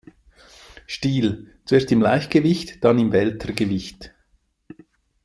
[0.87, 4.15] Stil, zuerst im Leichtgewicht, dann im Weltergewicht.